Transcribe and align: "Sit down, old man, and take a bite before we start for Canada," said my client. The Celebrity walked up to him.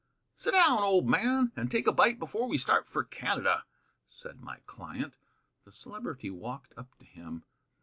"Sit 0.35 0.53
down, 0.53 0.81
old 0.81 1.07
man, 1.07 1.51
and 1.55 1.69
take 1.69 1.85
a 1.85 1.91
bite 1.91 2.17
before 2.17 2.47
we 2.47 2.57
start 2.57 2.87
for 2.87 3.03
Canada," 3.03 3.65
said 4.07 4.41
my 4.41 4.57
client. 4.65 5.13
The 5.63 5.71
Celebrity 5.71 6.31
walked 6.31 6.73
up 6.75 6.97
to 6.97 7.05
him. 7.05 7.43